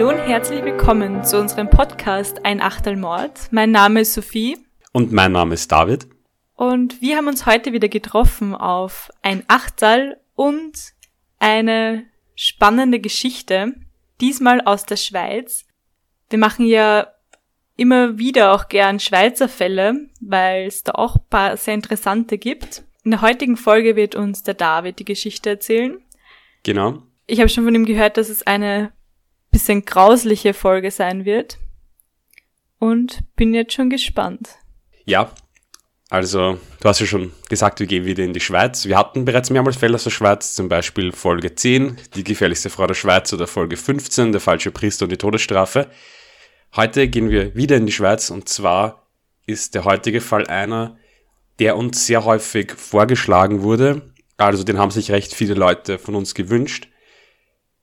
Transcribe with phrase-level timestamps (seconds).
[0.00, 3.48] Hallo und herzlich willkommen zu unserem Podcast Ein Achtelmord.
[3.50, 4.56] Mein Name ist Sophie.
[4.92, 6.08] Und mein Name ist David.
[6.54, 10.94] Und wir haben uns heute wieder getroffen auf ein Achtel und
[11.38, 13.74] eine spannende Geschichte,
[14.22, 15.66] diesmal aus der Schweiz.
[16.30, 17.08] Wir machen ja
[17.76, 22.84] immer wieder auch gern Schweizer Fälle, weil es da auch paar sehr interessante gibt.
[23.04, 25.98] In der heutigen Folge wird uns der David die Geschichte erzählen.
[26.62, 27.02] Genau.
[27.26, 28.94] Ich habe schon von ihm gehört, dass es eine
[29.50, 31.58] bisschen grausliche Folge sein wird.
[32.78, 34.56] Und bin jetzt schon gespannt.
[35.04, 35.30] Ja,
[36.10, 38.86] also du hast ja schon gesagt, wir gehen wieder in die Schweiz.
[38.86, 42.88] Wir hatten bereits mehrmals Fälle aus der Schweiz, zum Beispiel Folge 10, die gefährlichste Frau
[42.88, 45.88] der Schweiz oder Folge 15, der falsche Priester und die Todesstrafe.
[46.74, 49.06] Heute gehen wir wieder in die Schweiz und zwar
[49.46, 50.96] ist der heutige Fall einer,
[51.60, 54.02] der uns sehr häufig vorgeschlagen wurde.
[54.36, 56.88] Also den haben sich recht viele Leute von uns gewünscht.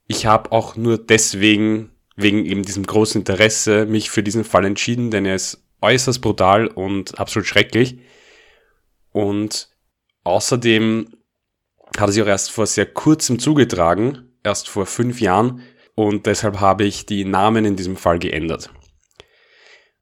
[0.07, 5.11] Ich habe auch nur deswegen, wegen eben diesem großen Interesse, mich für diesen Fall entschieden,
[5.11, 7.99] denn er ist äußerst brutal und absolut schrecklich.
[9.11, 9.69] Und
[10.23, 11.09] außerdem
[11.97, 15.61] hat er sich auch erst vor sehr kurzem zugetragen, erst vor fünf Jahren,
[15.95, 18.69] und deshalb habe ich die Namen in diesem Fall geändert.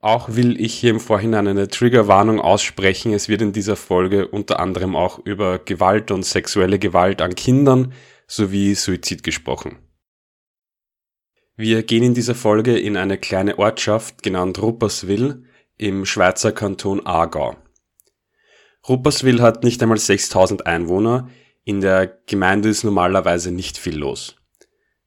[0.01, 3.13] Auch will ich hier im Vorhinein eine Triggerwarnung aussprechen.
[3.13, 7.93] Es wird in dieser Folge unter anderem auch über Gewalt und sexuelle Gewalt an Kindern
[8.27, 9.77] sowie Suizid gesprochen.
[11.57, 15.45] Wir gehen in dieser Folge in eine kleine Ortschaft genannt Rupperswil
[15.77, 17.55] im Schweizer Kanton Aargau.
[18.89, 21.29] Rupperswil hat nicht einmal 6000 Einwohner,
[21.63, 24.35] in der Gemeinde ist normalerweise nicht viel los.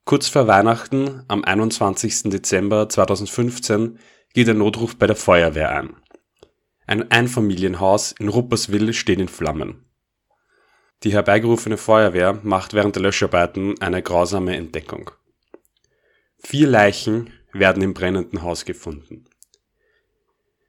[0.06, 2.30] Kurz vor Weihnachten, am 21.
[2.30, 3.98] Dezember 2015,
[4.32, 5.96] geht ein Notruf bei der Feuerwehr ein.
[6.86, 9.84] Ein Einfamilienhaus in Rupperswil steht in Flammen.
[11.04, 15.10] Die herbeigerufene Feuerwehr macht während der Löscharbeiten eine grausame Entdeckung.
[16.38, 19.24] Vier Leichen werden im brennenden Haus gefunden.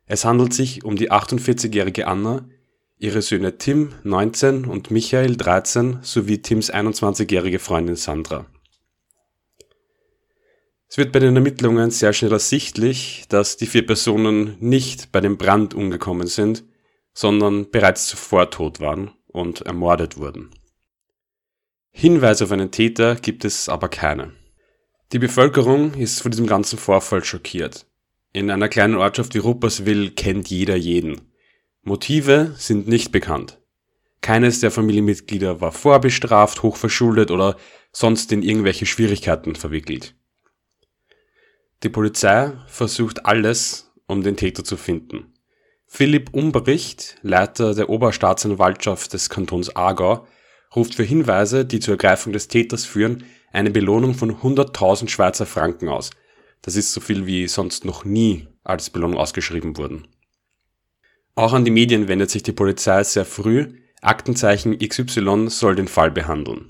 [0.05, 2.49] Es handelt sich um die 48-jährige Anna,
[2.97, 8.47] ihre Söhne Tim, 19 und Michael, 13 sowie Tims 21-jährige Freundin Sandra.
[10.89, 15.37] Es wird bei den Ermittlungen sehr schnell ersichtlich, dass die vier Personen nicht bei dem
[15.37, 16.63] Brand umgekommen sind,
[17.13, 20.49] sondern bereits zuvor tot waren und ermordet wurden.
[21.91, 24.38] Hinweise auf einen Täter gibt es aber keine.
[25.11, 27.87] Die Bevölkerung ist von diesem ganzen Vorfall schockiert.
[28.31, 31.21] In einer kleinen Ortschaft wie Rupperswil kennt jeder jeden.
[31.81, 33.59] Motive sind nicht bekannt.
[34.21, 37.57] Keines der Familienmitglieder war vorbestraft, hochverschuldet oder
[37.91, 40.13] sonst in irgendwelche Schwierigkeiten verwickelt.
[41.81, 45.33] Die Polizei versucht alles, um den Täter zu finden.
[45.87, 50.27] Philipp Umbricht, Leiter der Oberstaatsanwaltschaft des Kantons Aargau,
[50.75, 55.89] ruft für Hinweise, die zur Ergreifung des Täters führen, eine Belohnung von 100.000 Schweizer Franken
[55.89, 56.11] aus.
[56.61, 60.07] Das ist so viel wie sonst noch nie als Belohnung ausgeschrieben wurden.
[61.35, 63.73] Auch an die Medien wendet sich die Polizei sehr früh.
[64.01, 66.67] Aktenzeichen XY soll den Fall behandeln.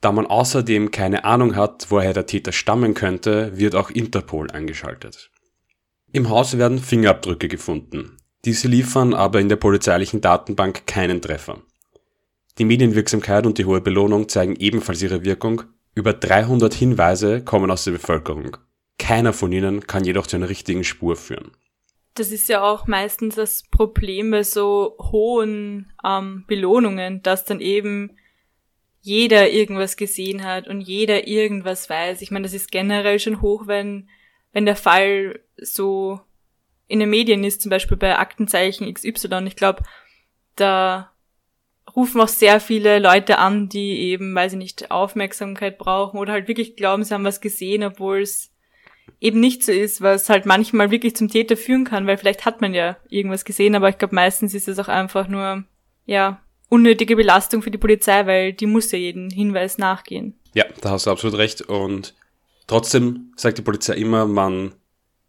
[0.00, 5.30] Da man außerdem keine Ahnung hat, woher der Täter stammen könnte, wird auch Interpol eingeschaltet.
[6.12, 8.18] Im Haus werden Fingerabdrücke gefunden.
[8.44, 11.62] Diese liefern aber in der polizeilichen Datenbank keinen Treffer.
[12.58, 15.62] Die Medienwirksamkeit und die hohe Belohnung zeigen ebenfalls ihre Wirkung.
[15.94, 18.56] Über 300 Hinweise kommen aus der Bevölkerung.
[18.98, 21.50] Keiner von ihnen kann jedoch zu einer richtigen Spur führen.
[22.14, 28.16] Das ist ja auch meistens das Problem bei so hohen ähm, Belohnungen, dass dann eben
[29.00, 32.22] jeder irgendwas gesehen hat und jeder irgendwas weiß.
[32.22, 34.08] Ich meine, das ist generell schon hoch, wenn,
[34.52, 36.20] wenn der Fall so
[36.86, 39.44] in den Medien ist, zum Beispiel bei Aktenzeichen XY.
[39.46, 39.82] Ich glaube,
[40.54, 41.13] da
[41.96, 46.48] rufen auch sehr viele Leute an, die eben, weil sie nicht Aufmerksamkeit brauchen oder halt
[46.48, 48.50] wirklich glauben, sie haben was gesehen, obwohl es
[49.20, 52.60] eben nicht so ist, was halt manchmal wirklich zum Täter führen kann, weil vielleicht hat
[52.60, 55.64] man ja irgendwas gesehen, aber ich glaube meistens ist es auch einfach nur,
[56.06, 60.34] ja, unnötige Belastung für die Polizei, weil die muss ja jeden Hinweis nachgehen.
[60.54, 61.62] Ja, da hast du absolut recht.
[61.62, 62.14] Und
[62.66, 64.74] trotzdem sagt die Polizei immer, man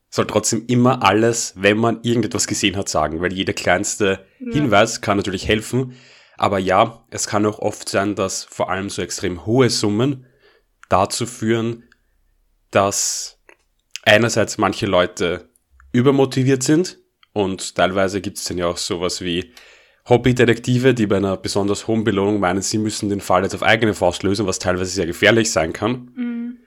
[0.09, 4.53] soll trotzdem immer alles, wenn man irgendetwas gesehen hat, sagen, weil jeder kleinste ja.
[4.53, 5.95] Hinweis kann natürlich helfen.
[6.37, 10.25] Aber ja, es kann auch oft sein, dass vor allem so extrem hohe Summen
[10.89, 11.83] dazu führen,
[12.71, 13.39] dass
[14.03, 15.49] einerseits manche Leute
[15.91, 16.99] übermotiviert sind
[17.33, 19.53] und teilweise gibt es dann ja auch sowas wie
[20.07, 23.93] Hobbydetektive, die bei einer besonders hohen Belohnung meinen, sie müssen den Fall jetzt auf eigene
[23.93, 26.11] Faust lösen, was teilweise sehr gefährlich sein kann.
[26.15, 26.57] Mhm.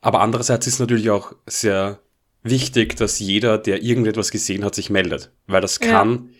[0.00, 1.98] Aber andererseits ist natürlich auch sehr
[2.42, 5.32] wichtig, dass jeder, der irgendetwas gesehen hat, sich meldet.
[5.46, 6.30] Weil das kann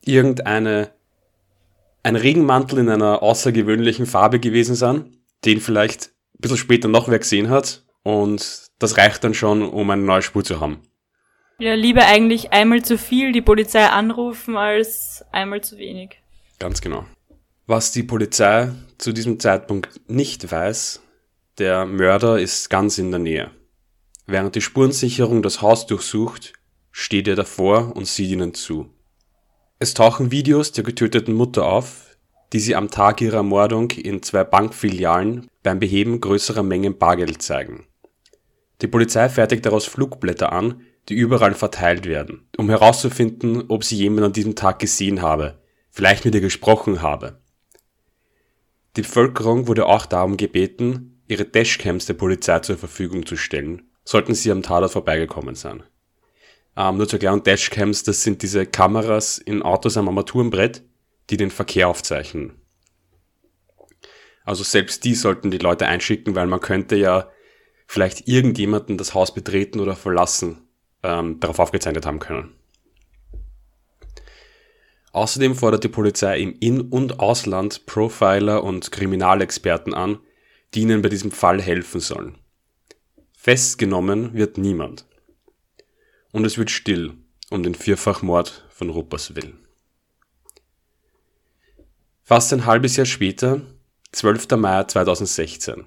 [0.00, 0.14] ja.
[0.14, 0.92] irgendeine,
[2.02, 7.18] ein Regenmantel in einer außergewöhnlichen Farbe gewesen sein, den vielleicht ein bisschen später noch wer
[7.18, 10.80] gesehen hat und das reicht dann schon, um eine neue Spur zu haben.
[11.58, 16.20] Ja, lieber eigentlich einmal zu viel die Polizei anrufen als einmal zu wenig.
[16.58, 17.04] Ganz genau.
[17.66, 21.00] Was die Polizei zu diesem Zeitpunkt nicht weiß,
[21.58, 23.50] der Mörder ist ganz in der Nähe.
[24.26, 26.54] Während die Spurensicherung das Haus durchsucht,
[26.90, 28.91] steht er davor und sieht ihnen zu.
[29.82, 32.16] Es tauchen Videos der getöteten Mutter auf,
[32.52, 37.88] die sie am Tag ihrer Ermordung in zwei Bankfilialen beim Beheben größerer Mengen Bargeld zeigen.
[38.80, 44.26] Die Polizei fertigt daraus Flugblätter an, die überall verteilt werden, um herauszufinden, ob sie jemand
[44.26, 45.58] an diesem Tag gesehen habe,
[45.90, 47.40] vielleicht mit ihr gesprochen habe.
[48.96, 54.34] Die Bevölkerung wurde auch darum gebeten, ihre Dashcams der Polizei zur Verfügung zu stellen, sollten
[54.34, 55.82] sie am Tatort vorbeigekommen sein.
[56.76, 60.82] Ähm, nur zur Erklärung, Dashcams, das sind diese Kameras in Autos am Armaturenbrett,
[61.30, 62.54] die den Verkehr aufzeichnen.
[64.44, 67.30] Also selbst die sollten die Leute einschicken, weil man könnte ja
[67.86, 70.66] vielleicht irgendjemanden das Haus betreten oder verlassen
[71.02, 72.54] ähm, darauf aufgezeichnet haben können.
[75.12, 80.18] Außerdem fordert die Polizei im In- und Ausland Profiler und Kriminalexperten an,
[80.72, 82.38] die ihnen bei diesem Fall helfen sollen.
[83.36, 85.04] Festgenommen wird niemand.
[86.32, 87.14] Und es wird still
[87.50, 89.54] um den Vierfachmord von Rupperswil.
[92.22, 93.60] Fast ein halbes Jahr später,
[94.12, 94.48] 12.
[94.56, 95.84] Mai 2016.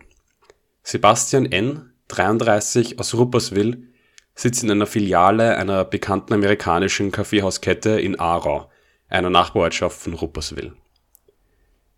[0.84, 3.92] Sebastian N., 33 aus Rupperswil,
[4.36, 8.70] sitzt in einer Filiale einer bekannten amerikanischen Kaffeehauskette in Aarau,
[9.08, 10.74] einer Nachbarortschaft von Rupperswil.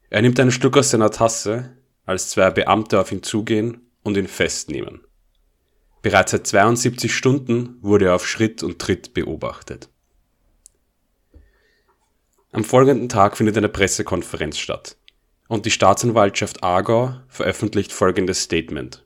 [0.09, 4.27] Er nimmt ein Stück aus seiner Tasse, als zwei Beamte auf ihn zugehen und ihn
[4.27, 5.06] festnehmen.
[6.01, 9.89] Bereits seit 72 Stunden wurde er auf Schritt und Tritt beobachtet.
[12.51, 14.97] Am folgenden Tag findet eine Pressekonferenz statt
[15.47, 19.05] und die Staatsanwaltschaft Aargau veröffentlicht folgendes Statement.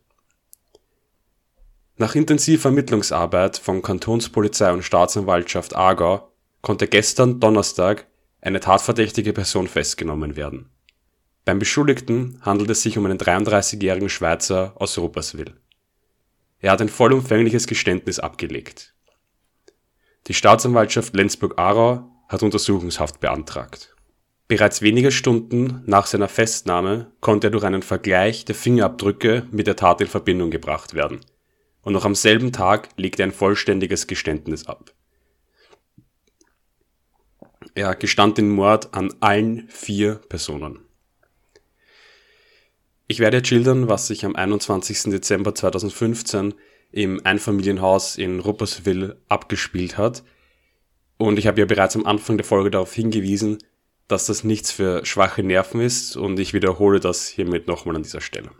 [1.98, 8.08] Nach intensiver Ermittlungsarbeit von Kantonspolizei und Staatsanwaltschaft Aargau konnte gestern Donnerstag
[8.42, 10.72] eine tatverdächtige Person festgenommen werden.
[11.46, 15.56] Beim Beschuldigten handelt es sich um einen 33-jährigen Schweizer aus Rupperswil.
[16.62, 18.94] Er hat ein vollumfängliches Geständnis abgelegt.
[20.28, 23.96] Die Staatsanwaltschaft Lenzburg-Aarau hat Untersuchungshaft beantragt.
[24.48, 29.76] Bereits wenige Stunden nach seiner Festnahme konnte er durch einen Vergleich der Fingerabdrücke mit der
[29.76, 31.22] Tat in Verbindung gebracht werden
[31.82, 34.94] und noch am selben Tag legte er ein vollständiges Geständnis ab.
[37.74, 40.80] Er gestand den Mord an allen vier Personen.
[43.12, 45.12] Ich werde jetzt schildern, was sich am 21.
[45.12, 46.54] Dezember 2015
[46.94, 50.24] im Einfamilienhaus in Rupperswil abgespielt hat.
[51.18, 53.58] Und ich habe ja bereits am Anfang der Folge darauf hingewiesen,
[54.08, 58.22] dass das nichts für schwache Nerven ist und ich wiederhole das hiermit nochmal an dieser
[58.22, 58.52] Stelle.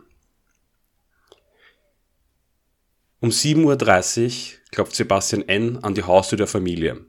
[3.20, 5.78] Um 7.30 Uhr klopft Sebastian N.
[5.78, 7.06] an die Haustür der Familie.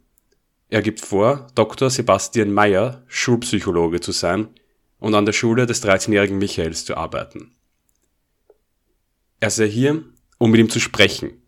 [0.69, 1.89] Er gibt vor, Dr.
[1.89, 4.47] Sebastian Meyer Schulpsychologe zu sein
[5.03, 7.51] und an der Schule des 13-jährigen Michaels zu arbeiten.
[9.41, 10.01] Er sei hier,
[10.37, 11.43] um mit ihm zu sprechen,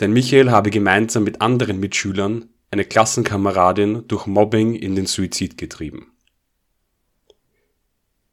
[0.00, 6.12] denn Michael habe gemeinsam mit anderen Mitschülern eine Klassenkameradin durch Mobbing in den Suizid getrieben.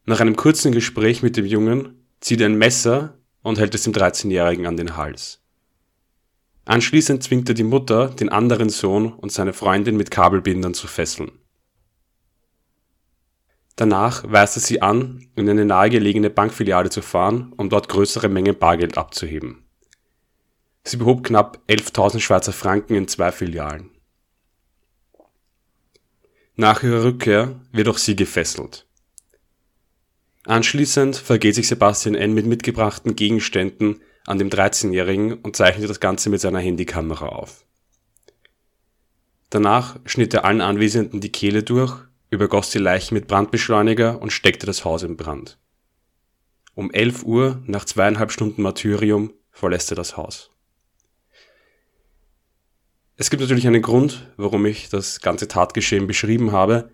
[0.04, 3.94] Nach einem kurzen Gespräch mit dem Jungen zieht er ein Messer und hält es dem
[3.94, 5.40] 13-Jährigen an den Hals.
[6.66, 11.32] Anschließend zwingt er die Mutter, den anderen Sohn und seine Freundin mit Kabelbindern zu fesseln.
[13.76, 18.58] Danach weist er sie an, in eine nahegelegene Bankfiliale zu fahren, um dort größere Mengen
[18.58, 19.66] Bargeld abzuheben.
[20.82, 23.90] Sie behob knapp 11.000 Schweizer Franken in zwei Filialen.
[26.54, 28.86] Nach ihrer Rückkehr wird auch sie gefesselt.
[30.46, 32.32] Anschließend vergeht sich Sebastian N.
[32.32, 37.66] mit mitgebrachten Gegenständen an dem 13-Jährigen und zeichnete das Ganze mit seiner Handykamera auf.
[39.50, 44.66] Danach schnitt er allen Anwesenden die Kehle durch, übergoss die Leichen mit Brandbeschleuniger und steckte
[44.66, 45.58] das Haus in Brand.
[46.74, 50.50] Um 11 Uhr, nach zweieinhalb Stunden Martyrium, verlässt er das Haus.
[53.16, 56.90] Es gibt natürlich einen Grund, warum ich das ganze Tatgeschehen beschrieben habe,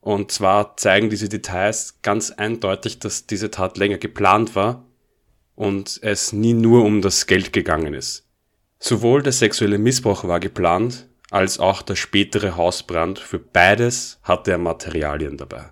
[0.00, 4.86] und zwar zeigen diese Details ganz eindeutig, dass diese Tat länger geplant war
[5.54, 8.26] und es nie nur um das Geld gegangen ist.
[8.78, 13.18] Sowohl der sexuelle Missbrauch war geplant, als auch der spätere Hausbrand.
[13.18, 15.70] Für beides hatte er Materialien dabei.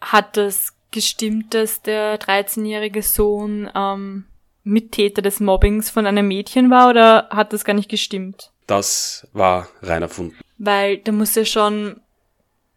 [0.00, 4.24] Hat es gestimmt, dass der 13-jährige Sohn ähm,
[4.64, 8.52] Mittäter des Mobbings von einem Mädchen war oder hat das gar nicht gestimmt?
[8.66, 10.36] Das war rein erfunden.
[10.58, 12.00] Weil da muss ja schon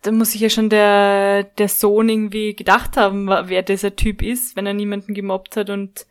[0.01, 4.55] da muss sich ja schon der, der Sohn irgendwie gedacht haben, wer dieser Typ ist,
[4.55, 6.07] wenn er niemanden gemobbt hat und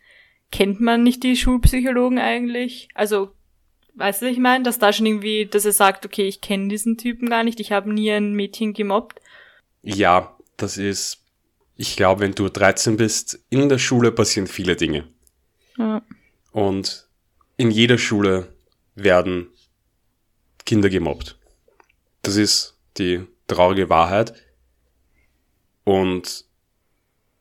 [0.53, 2.89] kennt man nicht die Schulpsychologen eigentlich?
[2.95, 3.33] Also,
[3.95, 4.65] weißt du, was ich meine?
[4.65, 7.73] Dass da schon irgendwie, dass er sagt, okay, ich kenne diesen Typen gar nicht, ich
[7.73, 9.21] habe nie ein Mädchen gemobbt.
[9.83, 11.25] Ja, das ist,
[11.77, 15.09] ich glaube, wenn du 13 bist, in der Schule passieren viele Dinge.
[15.79, 16.03] Ja.
[16.53, 17.09] Und
[17.57, 18.53] in jeder Schule
[18.95, 19.49] werden
[20.67, 21.39] Kinder gemobbt.
[22.23, 24.35] Das ist die traurige Wahrheit.
[25.85, 26.45] Und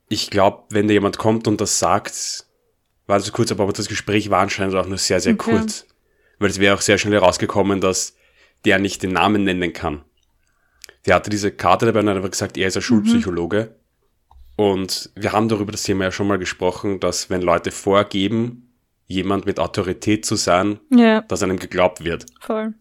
[0.08, 2.46] ich glaube, wenn da jemand kommt und das sagt,
[3.06, 5.58] war das kurz, aber das Gespräch war anscheinend auch nur sehr, sehr Okay.
[5.58, 5.86] kurz.
[6.40, 8.16] Weil es wäre auch sehr schnell herausgekommen, dass
[8.64, 10.02] der nicht den Namen nennen kann.
[11.06, 13.76] Der hatte diese Karte dabei und hat einfach gesagt, er ist ein Schulpsychologe.
[14.56, 18.72] Und wir haben darüber das Thema ja schon mal gesprochen, dass wenn Leute vorgeben,
[19.06, 22.26] jemand mit Autorität zu sein, Ja, dass einem geglaubt wird.
[22.40, 22.74] voll.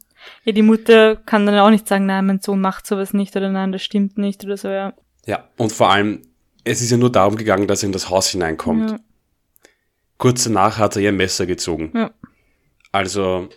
[0.43, 3.49] Ja, die Mutter kann dann auch nicht sagen, nein, mein Sohn macht sowas nicht oder
[3.49, 4.93] nein, das stimmt nicht oder so, ja.
[5.25, 5.47] Ja.
[5.57, 6.21] Und vor allem,
[6.65, 8.91] es ist ja nur darum gegangen, dass er in das Haus hineinkommt.
[8.91, 8.97] Ja,
[10.17, 11.91] Kurz danach hat er ihr Messer gezogen.
[11.95, 12.11] ja.
[12.91, 13.49] Also,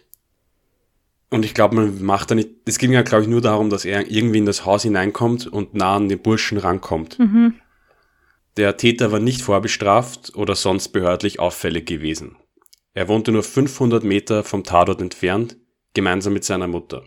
[1.31, 3.85] und ich glaube, man macht da nicht, es ging ja, glaube ich, nur darum, dass
[3.85, 7.19] er irgendwie in das Haus hineinkommt und nah an den Burschen rankommt.
[7.19, 7.55] Mhm.
[8.59, 12.37] Der Täter war nicht vorbestraft oder sonst behördlich auffällig gewesen.
[12.93, 15.57] Er wohnte nur 500 Meter vom Tatort entfernt,
[15.95, 17.05] gemeinsam mit seiner Mutter.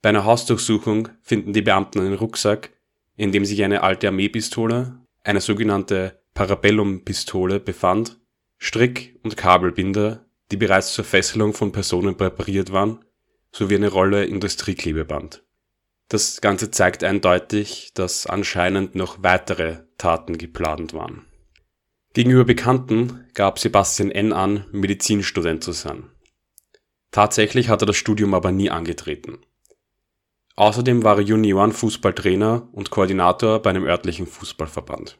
[0.00, 2.70] Bei einer Hausdurchsuchung finden die Beamten einen Rucksack,
[3.16, 8.18] in dem sich eine alte Armeepistole, eine sogenannte Parabellum-Pistole befand,
[8.58, 13.04] Strick- und Kabelbinder, die bereits zur Fesselung von Personen präpariert waren,
[13.52, 15.44] sowie eine Rolle Industrieklebeband.
[16.08, 21.24] Das Ganze zeigt eindeutig, dass anscheinend noch weitere Taten geplant waren.
[22.12, 24.32] Gegenüber Bekannten gab Sebastian N.
[24.32, 26.10] an, Medizinstudent zu sein.
[27.10, 29.38] Tatsächlich hat er das Studium aber nie angetreten.
[30.56, 35.18] Außerdem war er Juniorenfußballtrainer und Koordinator bei einem örtlichen Fußballverband.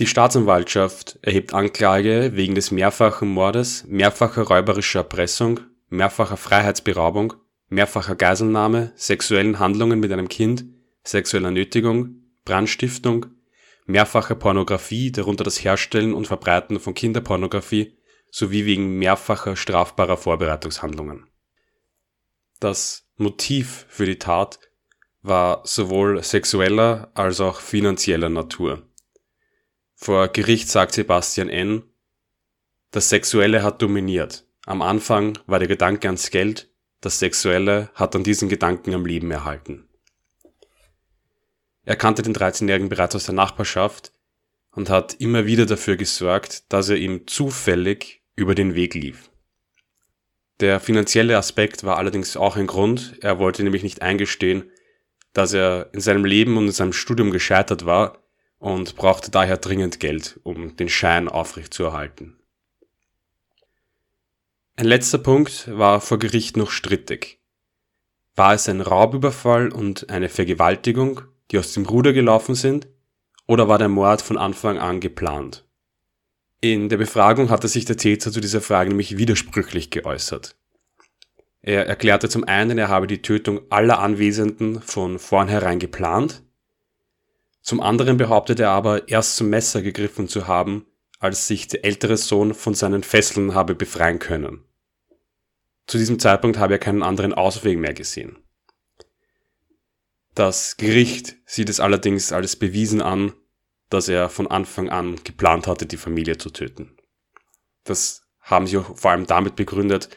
[0.00, 7.34] Die Staatsanwaltschaft erhebt Anklage wegen des mehrfachen Mordes, mehrfacher räuberischer Erpressung, mehrfacher Freiheitsberaubung,
[7.68, 10.64] mehrfacher Geiselnahme, sexuellen Handlungen mit einem Kind,
[11.04, 13.26] sexueller Nötigung, Brandstiftung,
[13.86, 17.96] mehrfacher Pornografie, darunter das Herstellen und Verbreiten von Kinderpornografie,
[18.32, 21.28] sowie wegen mehrfacher strafbarer Vorbereitungshandlungen.
[22.58, 24.58] Das Motiv für die Tat
[25.22, 28.82] war sowohl sexueller als auch finanzieller Natur.
[29.94, 31.82] Vor Gericht sagt Sebastian N.,
[32.90, 34.44] das Sexuelle hat dominiert.
[34.66, 36.70] Am Anfang war der Gedanke ans Geld,
[37.00, 39.88] das Sexuelle hat an diesen Gedanken am Leben erhalten.
[41.84, 44.12] Er kannte den 13-Jährigen bereits aus der Nachbarschaft
[44.70, 49.30] und hat immer wieder dafür gesorgt, dass er ihm zufällig über den Weg lief.
[50.60, 54.70] Der finanzielle Aspekt war allerdings auch ein Grund, er wollte nämlich nicht eingestehen,
[55.32, 58.23] dass er in seinem Leben und in seinem Studium gescheitert war
[58.64, 62.38] und brauchte daher dringend Geld, um den Schein aufrechtzuerhalten.
[64.76, 67.42] Ein letzter Punkt war vor Gericht noch strittig.
[68.34, 72.88] War es ein Raubüberfall und eine Vergewaltigung, die aus dem Ruder gelaufen sind,
[73.46, 75.66] oder war der Mord von Anfang an geplant?
[76.62, 80.56] In der Befragung hatte sich der Täter zu dieser Frage nämlich widersprüchlich geäußert.
[81.60, 86.42] Er erklärte zum einen, er habe die Tötung aller Anwesenden von vornherein geplant,
[87.64, 90.86] zum anderen behauptete er aber, erst zum Messer gegriffen zu haben,
[91.18, 94.62] als sich der ältere Sohn von seinen Fesseln habe befreien können.
[95.86, 98.36] Zu diesem Zeitpunkt habe er keinen anderen Ausweg mehr gesehen.
[100.34, 103.32] Das Gericht sieht es allerdings als bewiesen an,
[103.88, 106.94] dass er von Anfang an geplant hatte, die Familie zu töten.
[107.84, 110.10] Das haben sie auch vor allem damit begründet,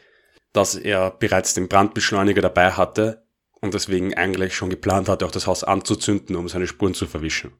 [0.52, 3.26] dass er bereits den Brandbeschleuniger dabei hatte
[3.68, 7.52] und deswegen eigentlich schon geplant hatte, auch das Haus anzuzünden, um seine Spuren zu verwischen.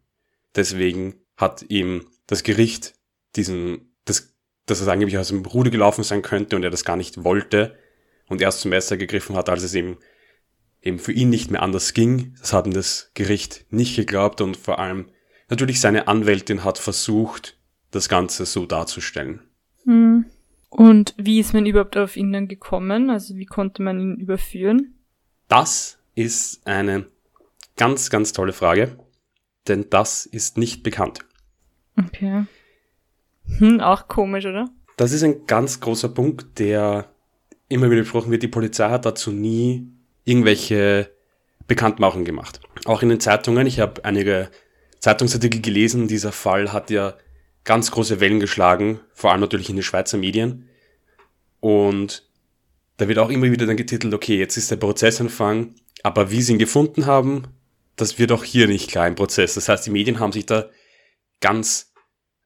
[0.56, 2.96] Deswegen hat ihm das Gericht
[3.36, 4.34] diesen, das,
[4.66, 7.78] dass es angeblich aus dem Ruder gelaufen sein könnte und er das gar nicht wollte
[8.28, 9.98] und erst zum Messer gegriffen hat, als es ihm
[10.82, 12.36] eben für ihn nicht mehr anders ging.
[12.40, 15.10] Das hat ihm das Gericht nicht geglaubt und vor allem
[15.50, 17.58] natürlich seine Anwältin hat versucht,
[17.92, 19.42] das Ganze so darzustellen.
[19.84, 20.26] Hm.
[20.70, 23.10] Und wie ist man überhaupt auf ihn dann gekommen?
[23.10, 24.96] Also wie konnte man ihn überführen?
[25.48, 27.06] Das ist eine
[27.76, 28.98] ganz, ganz tolle Frage,
[29.68, 31.20] denn das ist nicht bekannt.
[31.96, 32.46] Okay.
[33.60, 34.70] Hm, auch komisch, oder?
[34.98, 37.12] Das ist ein ganz großer Punkt, der
[37.70, 38.42] immer wieder besprochen wird.
[38.42, 39.88] Die Polizei hat dazu nie
[40.26, 41.12] irgendwelche
[41.68, 42.62] Bekanntmachungen gemacht.
[42.86, 44.50] Auch in den Zeitungen, ich habe einige
[45.00, 47.16] Zeitungsartikel gelesen, dieser Fall hat ja
[47.64, 50.68] ganz große Wellen geschlagen, vor allem natürlich in den Schweizer Medien.
[51.60, 52.28] Und
[52.98, 55.76] da wird auch immer wieder dann getitelt, okay, jetzt ist der Prozessanfang,
[56.08, 57.48] aber wie sie ihn gefunden haben,
[57.98, 59.56] das wird auch hier nicht klar im Prozess.
[59.56, 60.70] Das heißt, die Medien haben sich da
[61.42, 61.92] ganz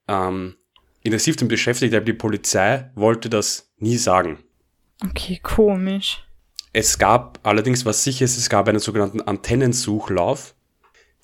[0.08, 0.56] ähm,
[1.04, 4.40] intensiv damit beschäftigt, aber die Polizei wollte das nie sagen.
[5.08, 6.24] Okay, komisch.
[6.72, 10.56] Es gab allerdings, was sicher ist, es gab einen sogenannten Antennensuchlauf.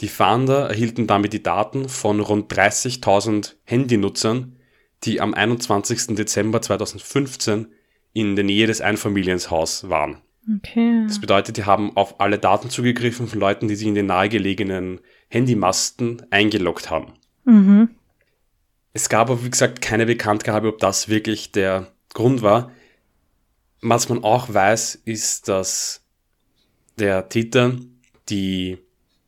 [0.00, 4.60] Die Fahnder erhielten damit die Daten von rund 30.000 Handynutzern,
[5.02, 6.14] die am 21.
[6.14, 7.72] Dezember 2015
[8.12, 10.22] in der Nähe des Einfamilienhaus waren.
[10.56, 11.04] Okay.
[11.06, 15.00] Das bedeutet, die haben auf alle Daten zugegriffen von Leuten, die sich in den nahegelegenen
[15.28, 17.12] Handymasten eingeloggt haben.
[17.44, 17.90] Mhm.
[18.92, 22.72] Es gab aber, wie gesagt, keine Bekanntgabe, ob das wirklich der Grund war.
[23.80, 26.02] Was man auch weiß, ist, dass
[26.98, 27.76] der Täter
[28.28, 28.78] die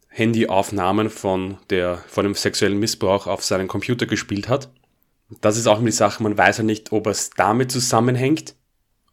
[0.08, 4.72] Handyaufnahmen von, der, von dem sexuellen Missbrauch auf seinen Computer gespielt hat.
[5.40, 8.56] Das ist auch immer die Sache, man weiß ja nicht, ob es damit zusammenhängt,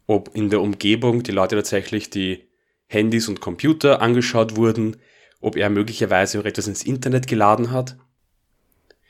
[0.07, 2.47] ob in der Umgebung die Leute tatsächlich die
[2.87, 4.97] Handys und Computer angeschaut wurden,
[5.41, 7.97] ob er möglicherweise auch etwas ins Internet geladen hat.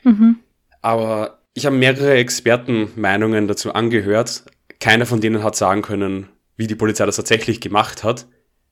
[0.04, 0.40] Mhm.
[0.82, 4.44] Aber ich habe mehrere Expertenmeinungen dazu angehört.
[4.80, 8.28] Keiner von denen hat sagen können, wie die Polizei das tatsächlich gemacht hat.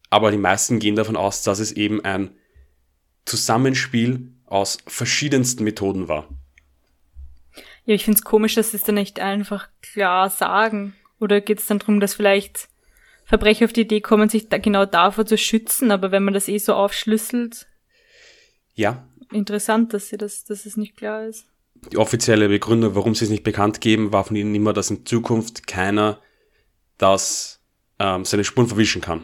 [0.09, 2.31] Aber die meisten gehen davon aus, dass es eben ein
[3.25, 6.27] Zusammenspiel aus verschiedensten Methoden war.
[7.85, 10.95] Ja, ich find's komisch, dass sie es dann nicht einfach klar sagen.
[11.19, 12.67] Oder geht's dann darum, dass vielleicht
[13.25, 16.47] Verbrecher auf die Idee kommen, sich da genau davor zu schützen, aber wenn man das
[16.47, 17.67] eh so aufschlüsselt,
[18.75, 21.45] Ja, interessant, dass sie das, dass es nicht klar ist.
[21.91, 25.05] die offizielle Begründung, warum sie es nicht bekannt geben, war von ihnen immer, dass in
[25.05, 26.19] Zukunft keiner
[26.97, 27.61] das
[27.99, 29.23] ähm, seine Spuren verwischen kann.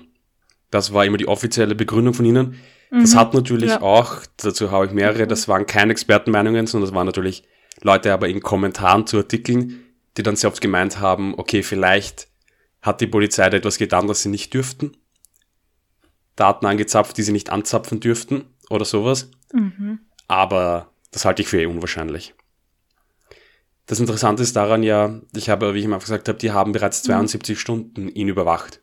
[0.69, 2.55] Das war immer die offizielle Begründung von ihnen.
[2.91, 3.81] Das hat natürlich Ja.
[3.81, 7.43] auch, dazu habe ich mehrere, das waren keine Expertenmeinungen, sondern das waren natürlich
[7.81, 9.81] Leute aber in Kommentaren zu Artikeln,
[10.17, 12.27] die dann sehr oft gemeint haben, okay, vielleicht
[12.81, 14.97] hat die Polizei da etwas getan, das sie nicht dürften.
[16.35, 19.29] Daten angezapft, die sie nicht anzapfen dürften oder sowas.
[20.27, 22.33] Aber das halte ich für eh unwahrscheinlich.
[23.85, 27.03] Das Interessante ist daran ja, ich habe, wie ich mal gesagt habe, die haben bereits
[27.03, 28.81] 72 Stunden ihn überwacht.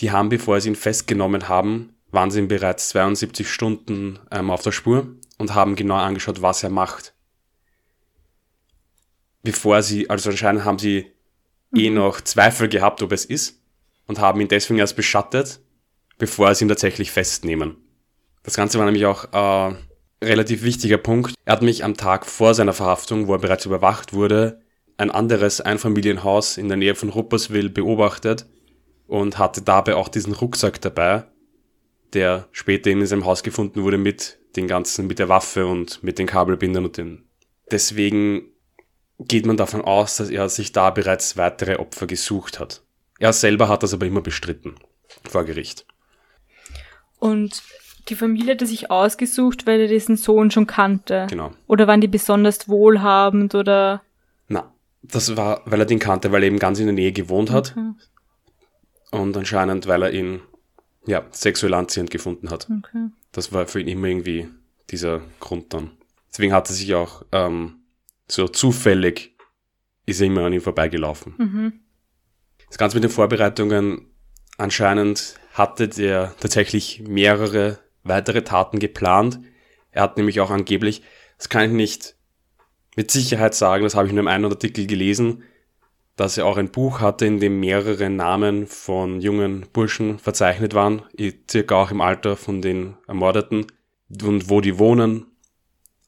[0.00, 4.62] Die haben, bevor sie ihn festgenommen haben, waren sie ihm bereits 72 Stunden ähm, auf
[4.62, 7.14] der Spur und haben genau angeschaut, was er macht.
[9.42, 11.12] Bevor sie, also anscheinend haben sie
[11.74, 13.60] eh noch Zweifel gehabt, ob es ist
[14.06, 15.60] und haben ihn deswegen erst beschattet,
[16.18, 17.76] bevor sie ihn tatsächlich festnehmen.
[18.42, 19.74] Das Ganze war nämlich auch äh,
[20.22, 21.34] relativ wichtiger Punkt.
[21.44, 24.60] Er hat mich am Tag vor seiner Verhaftung, wo er bereits überwacht wurde,
[24.96, 28.46] ein anderes Einfamilienhaus in der Nähe von Rupperswil beobachtet
[29.06, 31.24] und hatte dabei auch diesen Rucksack dabei,
[32.12, 36.18] der später in seinem Haus gefunden wurde mit den ganzen, mit der Waffe und mit
[36.18, 37.24] den Kabelbindern und den.
[37.70, 38.51] Deswegen
[39.28, 42.82] geht man davon aus, dass er sich da bereits weitere Opfer gesucht hat.
[43.18, 44.74] Er selber hat das aber immer bestritten
[45.28, 45.86] vor Gericht.
[47.18, 47.62] Und
[48.08, 51.26] die Familie hat er sich ausgesucht, weil er diesen Sohn schon kannte.
[51.30, 51.52] Genau.
[51.68, 54.02] Oder waren die besonders wohlhabend oder
[54.48, 57.50] Na, das war, weil er den kannte, weil er eben ganz in der Nähe gewohnt
[57.50, 57.92] hat Okay.
[59.12, 60.40] und anscheinend, weil er ihn
[61.06, 62.68] ja, sexuell anziehend gefunden hat.
[62.78, 63.08] Okay.
[63.30, 64.48] Das war für ihn immer irgendwie
[64.90, 65.92] dieser Grund dann.
[66.30, 67.81] Deswegen hat er sich auch ähm,
[68.32, 69.36] so zufällig
[70.06, 71.34] ist er immer an ihm vorbeigelaufen.
[71.38, 71.72] Mhm.
[72.66, 74.10] Das Ganze mit den Vorbereitungen,
[74.56, 79.40] anscheinend hatte der tatsächlich mehrere weitere Taten geplant.
[79.90, 81.02] Er hat nämlich auch angeblich,
[81.36, 82.16] das kann ich nicht
[82.96, 85.42] mit Sicherheit sagen, das habe ich in einem einen Artikel gelesen,
[86.16, 91.02] dass er auch ein Buch hatte, in dem mehrere Namen von jungen Burschen verzeichnet waren,
[91.50, 93.66] circa auch im Alter von den Ermordeten
[94.22, 95.26] und wo die wohnen.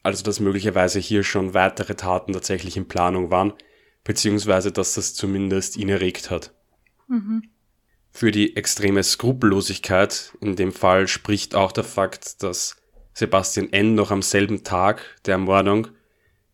[0.04, 3.52] Also dass möglicherweise hier schon weitere Taten tatsächlich in Planung waren,
[4.04, 6.54] beziehungsweise dass das zumindest ihn erregt hat.
[8.12, 12.76] Für die extreme Skrupellosigkeit in dem Fall spricht auch der Fakt, dass
[13.12, 13.96] Sebastian N.
[13.96, 15.88] noch am selben Tag der Ermordung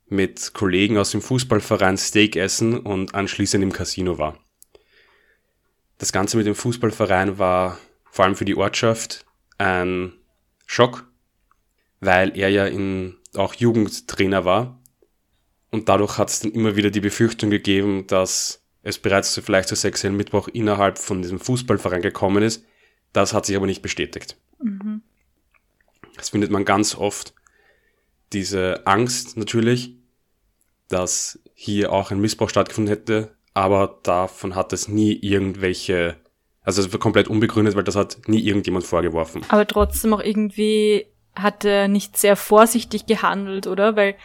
[0.07, 4.39] mit Kollegen aus dem Fußballverein Steak essen und anschließend im Casino war.
[5.99, 7.79] Das Ganze mit dem Fußballverein war
[8.11, 9.27] vor allem für die Ortschaft
[9.59, 10.15] ein
[10.67, 11.07] Schock,
[12.01, 14.81] weil er ja in, auch Jugendtrainer war
[15.71, 19.69] und dadurch hat es dann immer wieder die Befürchtung gegeben, dass es bereits zu vielleicht
[19.69, 22.65] zu sexuellen Mittwoch innerhalb von diesem Fußballverein gekommen ist.
[23.13, 24.37] Das hat sich aber nicht bestätigt.
[26.17, 27.35] Das findet man ganz oft.
[28.33, 29.97] Diese Angst natürlich,
[30.89, 36.17] dass hier auch ein Missbrauch stattgefunden hätte, aber davon hat es nie irgendwelche,
[36.63, 39.43] also es war komplett unbegründet, weil das hat nie irgendjemand vorgeworfen.
[39.49, 43.97] Aber trotzdem auch irgendwie hat er nicht sehr vorsichtig gehandelt, oder?
[43.97, 44.17] Weil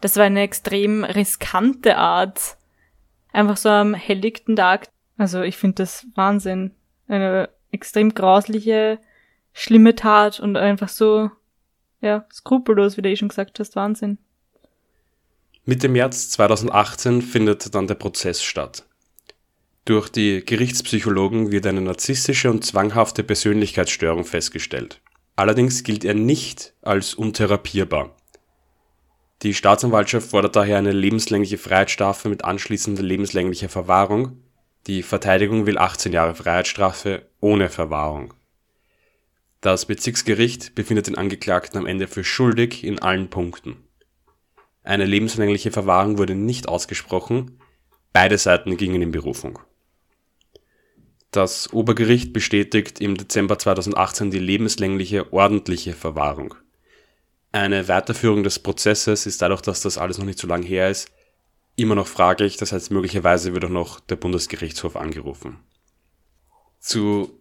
[0.00, 2.56] das war eine extrem riskante Art.
[3.32, 4.88] Einfach so am helllichten Tag.
[5.16, 6.72] Also ich finde das Wahnsinn.
[7.08, 8.98] Eine extrem grausliche,
[9.52, 11.30] schlimme Tat und einfach so,
[12.00, 14.18] ja, skrupellos, wie du eh schon gesagt hast, Wahnsinn.
[15.64, 18.84] Mitte März 2018 findet dann der Prozess statt.
[19.84, 25.00] Durch die Gerichtspsychologen wird eine narzisstische und zwanghafte Persönlichkeitsstörung festgestellt.
[25.42, 28.14] Allerdings gilt er nicht als untherapierbar.
[29.42, 34.40] Die Staatsanwaltschaft fordert daher eine lebenslängliche Freiheitsstrafe mit anschließender lebenslänglicher Verwahrung.
[34.86, 38.34] Die Verteidigung will 18 Jahre Freiheitsstrafe ohne Verwahrung.
[39.60, 43.82] Das Bezirksgericht befindet den Angeklagten am Ende für schuldig in allen Punkten.
[44.84, 47.58] Eine lebenslängliche Verwahrung wurde nicht ausgesprochen,
[48.12, 49.58] beide Seiten gingen in Berufung.
[51.32, 56.54] Das Obergericht bestätigt im Dezember 2018 die lebenslängliche ordentliche Verwahrung.
[57.52, 61.10] Eine Weiterführung des Prozesses ist dadurch, dass das alles noch nicht so lange her ist,
[61.74, 62.58] immer noch fraglich.
[62.58, 65.58] Das heißt, möglicherweise wird auch noch der Bundesgerichtshof angerufen.
[66.80, 67.40] Zu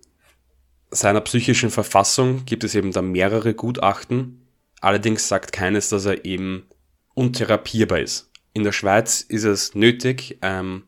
[0.90, 4.48] seiner psychischen Verfassung gibt es eben da mehrere Gutachten.
[4.80, 6.66] Allerdings sagt keines, dass er eben
[7.14, 8.32] untherapierbar ist.
[8.54, 10.84] In der Schweiz ist es nötig, ähm,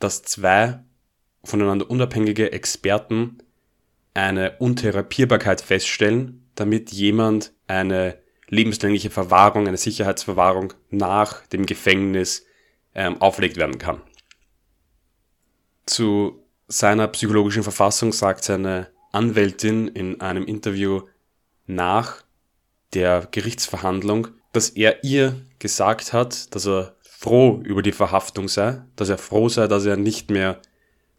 [0.00, 0.80] dass zwei
[1.42, 3.38] voneinander unabhängige Experten
[4.14, 12.44] eine Untherapierbarkeit feststellen, damit jemand eine lebenslängliche Verwahrung, eine Sicherheitsverwahrung nach dem Gefängnis
[12.94, 14.02] ähm, auflegt werden kann.
[15.86, 21.02] Zu seiner psychologischen Verfassung sagt seine Anwältin in einem Interview
[21.66, 22.22] nach
[22.94, 29.08] der Gerichtsverhandlung, dass er ihr gesagt hat, dass er froh über die Verhaftung sei, dass
[29.08, 30.60] er froh sei, dass er nicht mehr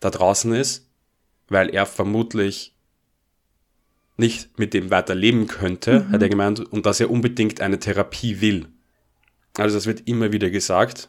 [0.01, 0.89] da draußen ist,
[1.47, 2.75] weil er vermutlich
[4.17, 6.11] nicht mit dem weiterleben könnte, mhm.
[6.11, 8.67] hat er gemeint, und dass er unbedingt eine Therapie will.
[9.57, 11.07] Also das wird immer wieder gesagt,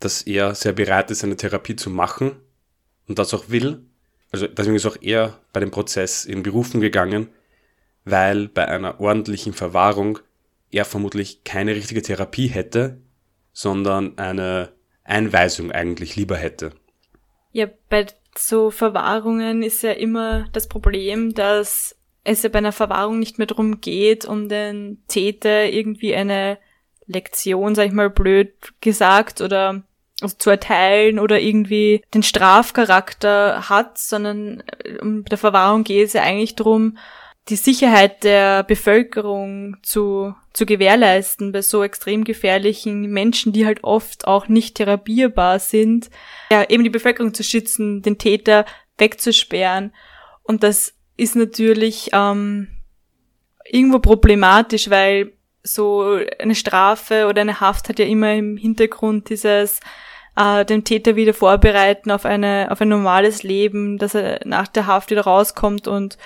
[0.00, 2.32] dass er sehr bereit ist, eine Therapie zu machen
[3.06, 3.82] und das auch will.
[4.32, 7.28] Also deswegen ist auch er bei dem Prozess in Berufen gegangen,
[8.04, 10.18] weil bei einer ordentlichen Verwahrung
[10.70, 12.98] er vermutlich keine richtige Therapie hätte,
[13.52, 14.72] sondern eine
[15.04, 16.72] Einweisung eigentlich lieber hätte.
[17.54, 23.20] Ja, bei so Verwahrungen ist ja immer das Problem, dass es ja bei einer Verwahrung
[23.20, 26.58] nicht mehr darum geht, um den Täter irgendwie eine
[27.06, 29.84] Lektion, sag ich mal blöd gesagt, oder
[30.20, 36.12] also zu erteilen oder irgendwie den Strafcharakter hat, sondern äh, um der Verwahrung geht es
[36.14, 36.98] ja eigentlich darum,
[37.48, 44.26] die Sicherheit der Bevölkerung zu, zu gewährleisten bei so extrem gefährlichen Menschen, die halt oft
[44.26, 46.08] auch nicht therapierbar sind,
[46.50, 48.64] ja, eben die Bevölkerung zu schützen, den Täter
[48.96, 49.92] wegzusperren.
[50.42, 52.68] Und das ist natürlich ähm,
[53.64, 59.80] irgendwo problematisch, weil so eine Strafe oder eine Haft hat ja immer im Hintergrund dieses
[60.36, 64.86] äh, dem Täter wieder vorbereiten auf eine auf ein normales Leben, dass er nach der
[64.86, 66.18] Haft wieder rauskommt und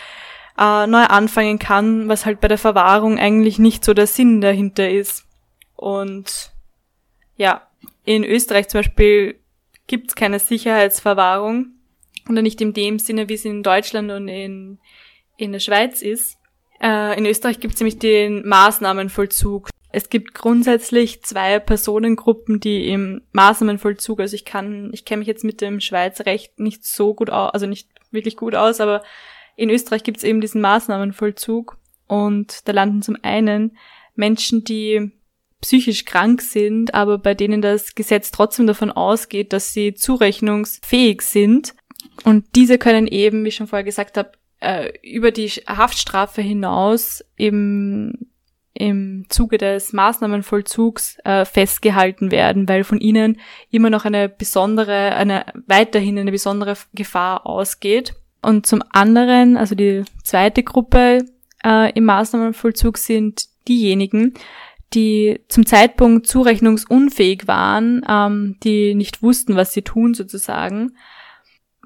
[0.59, 4.91] äh, neu anfangen kann, was halt bei der Verwahrung eigentlich nicht so der Sinn dahinter
[4.91, 5.25] ist.
[5.77, 6.53] Und
[7.37, 7.69] ja,
[8.05, 9.39] in Österreich zum Beispiel
[9.87, 11.73] gibt's keine Sicherheitsverwahrung
[12.29, 14.79] oder nicht in dem Sinne, wie es in Deutschland und in,
[15.37, 16.37] in der Schweiz ist.
[16.81, 19.71] Äh, in Österreich gibt's nämlich den Maßnahmenvollzug.
[19.91, 25.45] Es gibt grundsätzlich zwei Personengruppen, die im Maßnahmenvollzug, also ich kann, ich kenne mich jetzt
[25.45, 29.03] mit dem Schweizer Recht nicht so gut aus, also nicht wirklich gut aus, aber
[29.59, 33.77] in Österreich gibt es eben diesen Maßnahmenvollzug und da landen zum einen
[34.15, 35.11] Menschen, die
[35.61, 41.75] psychisch krank sind, aber bei denen das Gesetz trotzdem davon ausgeht, dass sie zurechnungsfähig sind.
[42.23, 47.25] Und diese können eben, wie ich schon vorher gesagt habe, äh, über die Haftstrafe hinaus
[47.37, 48.31] eben
[48.75, 53.41] im Zuge des Maßnahmenvollzugs äh, festgehalten werden, weil von ihnen
[53.71, 58.15] immer noch eine besondere, eine weiterhin eine besondere Gefahr ausgeht.
[58.43, 61.25] Und zum anderen, also die zweite Gruppe
[61.65, 64.35] äh, im Maßnahmenvollzug sind diejenigen,
[64.95, 70.93] die zum Zeitpunkt zurechnungsunfähig waren, ähm, die nicht wussten, was sie tun sozusagen,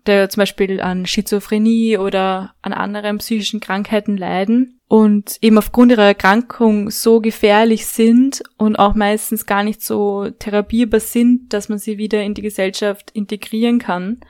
[0.06, 6.04] der zum Beispiel an Schizophrenie oder an anderen psychischen Krankheiten leiden und eben aufgrund ihrer
[6.04, 11.98] Erkrankung so gefährlich sind und auch meistens gar nicht so therapierbar sind, dass man sie
[11.98, 14.20] wieder in die Gesellschaft integrieren kann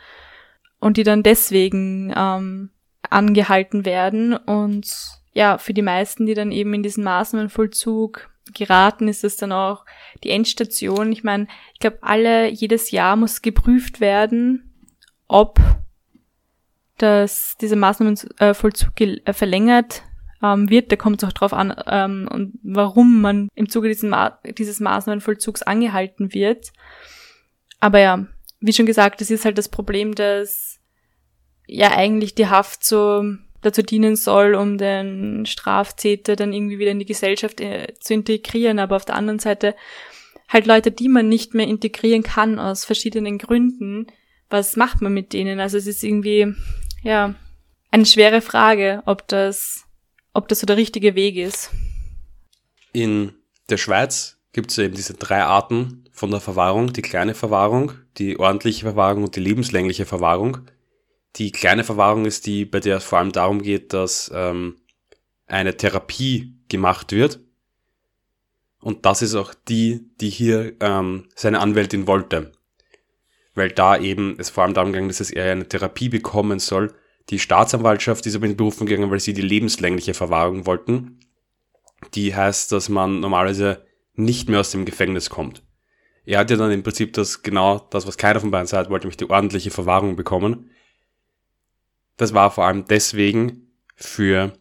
[0.82, 2.70] und die dann deswegen ähm,
[3.08, 4.34] angehalten werden.
[4.34, 4.92] Und
[5.32, 9.86] ja, für die meisten, die dann eben in diesen Maßnahmenvollzug geraten, ist es dann auch
[10.24, 11.12] die Endstation.
[11.12, 14.72] Ich meine, ich glaube, alle, jedes Jahr muss geprüft werden,
[15.28, 15.60] ob
[16.98, 20.02] dass dieser Maßnahmenvollzug äh, verlängert
[20.42, 20.90] ähm, wird.
[20.90, 24.80] Da kommt es auch drauf an, ähm, und warum man im Zuge dieses, Ma dieses
[24.80, 26.72] Maßnahmenvollzugs angehalten wird.
[27.78, 28.26] Aber ja,
[28.62, 30.78] wie schon gesagt, das ist halt das Problem, dass
[31.66, 33.24] ja eigentlich die Haft so
[33.60, 38.78] dazu dienen soll, um den Straftäter dann irgendwie wieder in die Gesellschaft äh, zu integrieren.
[38.78, 39.74] Aber auf der anderen Seite
[40.48, 44.06] halt Leute, die man nicht mehr integrieren kann aus verschiedenen Gründen,
[44.50, 45.60] was macht man mit denen?
[45.60, 46.54] Also es ist irgendwie,
[47.02, 47.34] ja,
[47.90, 49.84] eine schwere Frage, ob das,
[50.34, 51.70] ob das so der richtige Weg ist.
[52.92, 53.32] In
[53.70, 56.92] der Schweiz gibt es eben diese drei Arten von der Verwahrung.
[56.92, 60.58] Die kleine Verwahrung, die ordentliche Verwahrung und die lebenslängliche Verwahrung.
[61.36, 64.76] Die kleine Verwahrung ist die, bei der es vor allem darum geht, dass ähm,
[65.46, 67.40] eine Therapie gemacht wird.
[68.80, 72.52] Und das ist auch die, die hier ähm, seine Anwältin wollte.
[73.54, 76.92] Weil da eben es vor allem darum ging, dass eher eine Therapie bekommen soll.
[77.30, 81.20] Die Staatsanwaltschaft ist aber in Berufung gegangen, weil sie die lebenslängliche Verwahrung wollten.
[82.14, 85.62] Die heißt, dass man normalerweise nicht mehr aus dem Gefängnis kommt.
[86.24, 89.06] Er hat ja dann im Prinzip das genau das, was keiner von beiden sagt, wollte
[89.06, 90.70] nämlich die ordentliche Verwahrung bekommen.
[92.16, 94.52] Das war vor allem deswegen für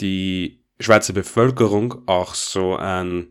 [0.00, 3.28] die Schweizer Bevölkerung auch so ein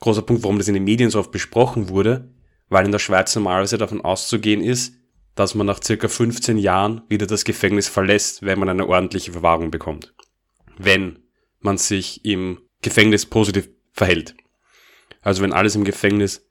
[0.00, 2.32] großer Punkt, warum das in den Medien so oft besprochen wurde,
[2.68, 4.94] weil in der Schweiz normalerweise davon auszugehen ist,
[5.36, 9.70] dass man nach circa 15 Jahren wieder das Gefängnis verlässt, wenn man eine ordentliche Verwahrung
[9.70, 10.12] bekommt.
[10.76, 11.20] Wenn
[11.60, 14.34] man sich im Gefängnis positiv verhält.
[15.22, 16.46] Also wenn alles im Gefängnis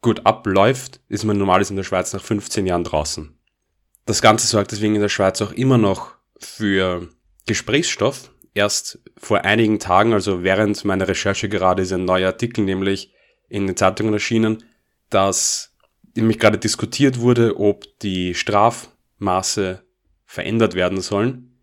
[0.00, 3.36] gut abläuft, ist man normalerweise in der Schweiz nach 15 Jahren draußen.
[4.04, 7.08] Das Ganze sorgt deswegen in der Schweiz auch immer noch für
[7.46, 8.30] Gesprächsstoff.
[8.54, 13.12] Erst vor einigen Tagen, also während meiner Recherche gerade, ist ein neuer Artikel nämlich
[13.48, 14.64] in den Zeitungen erschienen,
[15.10, 15.74] dass
[16.14, 19.82] nämlich gerade diskutiert wurde, ob die Strafmaße
[20.24, 21.60] verändert werden sollen,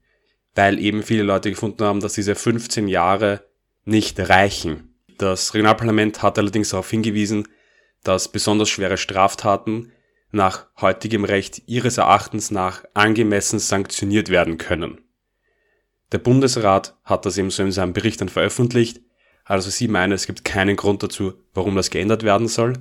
[0.56, 3.44] weil eben viele Leute gefunden haben, dass diese 15 Jahre
[3.86, 4.93] nicht reichen.
[5.18, 7.48] Das Regionalparlament hat allerdings darauf hingewiesen,
[8.04, 9.92] dass besonders schwere Straftaten
[10.32, 15.00] nach heutigem Recht ihres Erachtens nach angemessen sanktioniert werden können.
[16.12, 19.02] Der Bundesrat hat das eben so in seinem Bericht dann veröffentlicht,
[19.46, 22.74] also sie meinen, es gibt keinen Grund dazu, warum das geändert werden soll.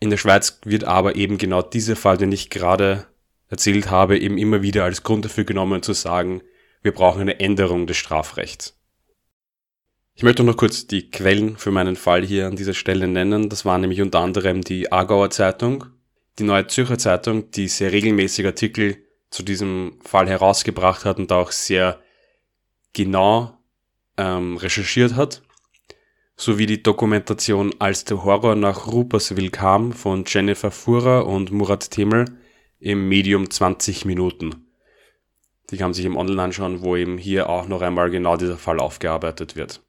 [0.00, 3.06] In der Schweiz wird aber eben genau dieser Fall, den ich gerade
[3.48, 6.42] erzählt habe, eben immer wieder als Grund dafür genommen zu sagen,
[6.82, 8.78] wir brauchen eine Änderung des Strafrechts.
[10.16, 13.48] Ich möchte noch kurz die Quellen für meinen Fall hier an dieser Stelle nennen.
[13.48, 15.86] Das war nämlich unter anderem die Aargauer Zeitung,
[16.38, 18.96] die Neue Zürcher Zeitung, die sehr regelmäßig Artikel
[19.30, 22.00] zu diesem Fall herausgebracht hat und auch sehr
[22.92, 23.58] genau
[24.16, 25.42] ähm, recherchiert hat,
[26.36, 32.38] sowie die Dokumentation Als der Horror nach Ruperswil kam von Jennifer Fuhrer und Murat Temel
[32.78, 34.66] im Medium 20 Minuten.
[35.70, 38.58] Die kann man sich im Online anschauen, wo eben hier auch noch einmal genau dieser
[38.58, 39.80] Fall aufgearbeitet wird.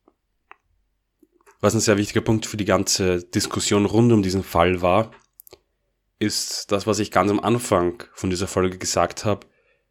[1.66, 5.10] Was ein sehr wichtiger Punkt für die ganze Diskussion rund um diesen Fall war,
[6.20, 9.48] ist das, was ich ganz am Anfang von dieser Folge gesagt habe,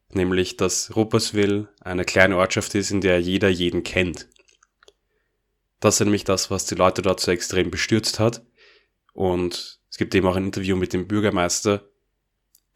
[0.09, 4.29] nämlich dass Rupperswil eine kleine Ortschaft ist, in der jeder jeden kennt.
[5.81, 8.47] Das ist nämlich das, was die Leute dort so extrem bestürzt hat.
[9.13, 11.89] Und es gibt eben auch ein Interview mit dem Bürgermeister,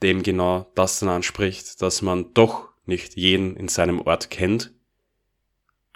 [0.03, 4.75] dem genau das dann anspricht, dass man doch nicht jeden in seinem Ort kennt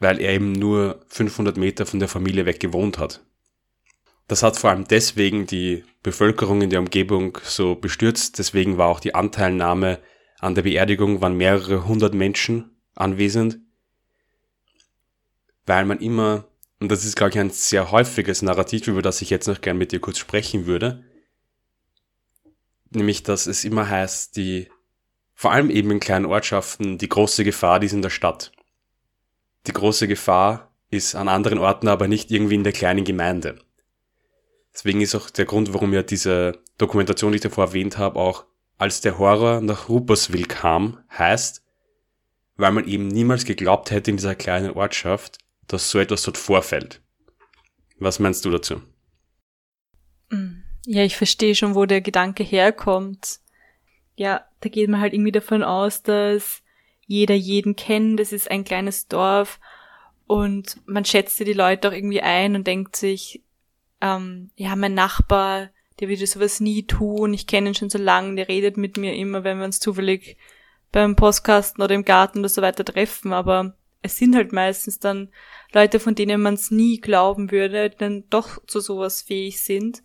[0.03, 3.25] weil er eben nur 500 Meter von der Familie weg gewohnt hat.
[4.27, 8.99] Das hat vor allem deswegen die Bevölkerung in der Umgebung so bestürzt, deswegen war auch
[8.99, 10.01] die Anteilnahme
[10.41, 13.61] an der Beerdigung, waren mehrere hundert Menschen anwesend,
[15.67, 16.49] weil man immer,
[16.81, 19.79] und das ist glaube ich ein sehr häufiges Narrativ, über das ich jetzt noch gern
[19.79, 21.05] mit dir kurz sprechen würde,
[22.91, 24.69] nämlich dass es immer heißt, die,
[25.35, 28.51] vor allem eben in kleinen Ortschaften, die große Gefahr, die ist in der Stadt.
[29.67, 33.59] Die große Gefahr ist an anderen Orten aber nicht irgendwie in der kleinen Gemeinde.
[34.75, 38.45] Deswegen ist auch der Grund, warum ja diese Dokumentation, die ich davor erwähnt habe, auch
[38.79, 41.63] als der Horror nach Ruperswil kam, heißt,
[42.57, 47.01] weil man eben niemals geglaubt hätte in dieser kleinen Ortschaft, dass so etwas dort vorfällt.
[47.99, 48.83] Was meinst du dazu?
[50.31, 53.41] Mm, ja, ich verstehe schon, wo der Gedanke herkommt.
[54.17, 56.62] Ja, da geht man halt irgendwie davon aus, dass
[57.13, 59.61] jeder jeden kennt, es ist ein kleines Dorf
[60.27, 63.43] und man schätzt die Leute auch irgendwie ein und denkt sich,
[64.01, 65.69] ähm, ja, mein Nachbar,
[66.01, 69.15] der würde sowas nie tun, ich kenne ihn schon so lange, der redet mit mir
[69.15, 70.39] immer, wenn wir uns zufällig
[70.91, 75.29] beim Postkasten oder im Garten oder so weiter treffen, aber es sind halt meistens dann
[75.73, 80.03] Leute, von denen man es nie glauben würde, dann doch zu sowas fähig sind.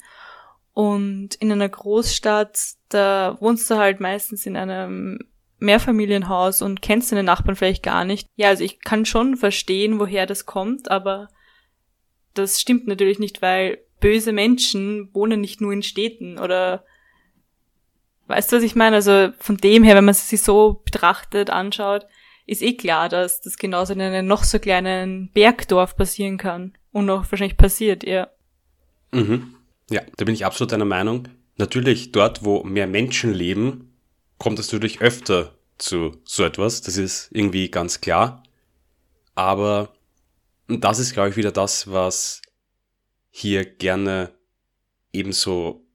[0.74, 5.20] Und in einer Großstadt, da wohnst du halt meistens in einem
[5.60, 8.28] Mehrfamilienhaus und kennst deine Nachbarn vielleicht gar nicht.
[8.36, 11.30] Ja, also ich kann schon verstehen, woher das kommt, aber
[12.34, 16.86] das stimmt natürlich nicht, weil böse Menschen wohnen nicht nur in Städten oder
[18.28, 18.98] weißt du, was ich meine?
[18.98, 22.06] Also von dem her, wenn man sich so betrachtet, anschaut,
[22.46, 27.10] ist eh klar, dass das genauso in einem noch so kleinen Bergdorf passieren kann und
[27.10, 28.30] auch wahrscheinlich passiert, ja.
[29.12, 29.56] Mhm.
[29.90, 31.28] Ja, da bin ich absolut deiner Meinung.
[31.58, 33.87] Natürlich, dort, wo mehr Menschen leben,
[34.38, 36.82] kommt es natürlich öfter zu so etwas.
[36.82, 38.44] Das ist irgendwie ganz klar.
[39.36, 39.94] Aber
[40.68, 42.42] das ist, glaube ich, wieder das, was
[43.30, 44.32] hier gerne
[45.14, 45.86] ebenso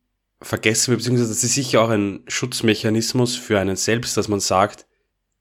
[0.41, 4.87] vergessen wird, beziehungsweise das ist sicher auch ein Schutzmechanismus für einen selbst, dass man sagt,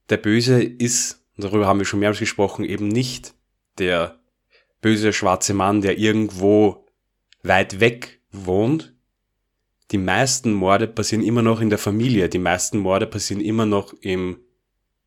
[0.10, 3.34] der Böse ist, darüber haben wir schon mehrmals gesprochen, eben nicht
[3.78, 4.20] der
[4.82, 6.86] böse schwarze Mann, der irgendwo
[7.44, 8.90] weit weg wohnt.
[9.91, 13.93] Die meisten Morde passieren immer noch in der Familie, die meisten Morde passieren immer noch
[14.01, 14.39] im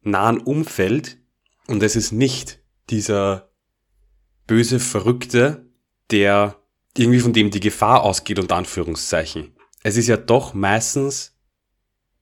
[0.03, 1.18] nahen Umfeld
[1.66, 3.51] und es ist nicht dieser
[4.47, 5.66] böse Verrückte,
[6.11, 6.57] der
[6.97, 9.57] irgendwie von dem die Gefahr ausgeht, unter Anführungszeichen.
[9.83, 11.37] Es ist ja doch meistens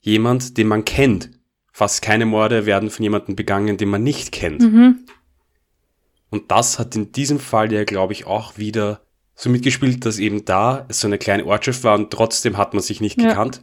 [0.01, 1.31] jemand, den man kennt.
[1.73, 4.63] Fast keine Morde werden von jemandem begangen, den man nicht kennt.
[4.63, 5.07] Mhm.
[6.31, 10.45] Und das hat in diesem Fall ja, glaube ich, auch wieder so mitgespielt, dass eben
[10.45, 13.29] da es so eine kleine Ortschaft war und trotzdem hat man sich nicht ja.
[13.29, 13.63] gekannt.